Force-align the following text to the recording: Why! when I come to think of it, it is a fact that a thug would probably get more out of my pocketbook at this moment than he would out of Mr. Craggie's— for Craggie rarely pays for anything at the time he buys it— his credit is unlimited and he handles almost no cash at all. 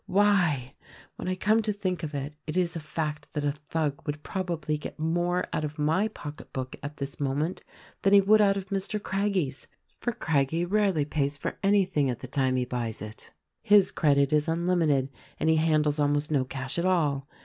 Why! 0.07 0.73
when 1.17 1.27
I 1.27 1.35
come 1.35 1.61
to 1.61 1.71
think 1.71 2.01
of 2.01 2.15
it, 2.15 2.33
it 2.47 2.57
is 2.57 2.75
a 2.75 2.79
fact 2.79 3.33
that 3.33 3.43
a 3.45 3.51
thug 3.51 4.01
would 4.07 4.23
probably 4.23 4.75
get 4.79 4.97
more 4.97 5.45
out 5.53 5.63
of 5.63 5.77
my 5.77 6.07
pocketbook 6.07 6.75
at 6.81 6.97
this 6.97 7.19
moment 7.19 7.61
than 8.01 8.13
he 8.13 8.19
would 8.19 8.41
out 8.41 8.57
of 8.57 8.69
Mr. 8.69 8.99
Craggie's— 8.99 9.67
for 10.01 10.11
Craggie 10.11 10.65
rarely 10.65 11.05
pays 11.05 11.37
for 11.37 11.59
anything 11.61 12.09
at 12.09 12.17
the 12.21 12.27
time 12.27 12.55
he 12.55 12.65
buys 12.65 12.99
it— 12.99 13.29
his 13.73 13.91
credit 13.91 14.33
is 14.33 14.47
unlimited 14.47 15.09
and 15.39 15.51
he 15.51 15.57
handles 15.57 15.99
almost 15.99 16.31
no 16.31 16.45
cash 16.45 16.79
at 16.79 16.85
all. 16.87 17.27